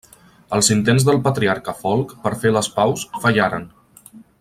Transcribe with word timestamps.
Els 0.55 0.69
intents 0.75 1.05
del 1.09 1.21
patriarca 1.27 1.77
Folc 1.83 2.17
per 2.27 2.35
fer 2.45 2.53
les 2.59 2.73
paus 2.79 3.07
fallaren. 3.27 3.73